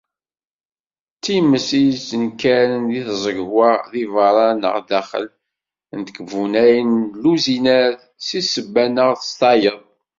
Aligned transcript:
D 1.15 1.19
times 1.25 1.67
i 1.79 1.81
yettnekkaren 1.85 2.83
deg 2.91 3.03
tẓegwa 3.07 3.69
deg 3.91 4.05
berra 4.13 4.47
neɣ 4.53 4.75
daxel 4.89 5.25
n 5.97 5.99
tkebbunay 6.07 6.75
d 6.87 6.87
lluzinat, 7.21 7.99
s 8.25 8.27
ssebba 8.43 8.83
neɣ 8.87 9.09
s 9.27 9.31
tayeḍ. 9.39 9.81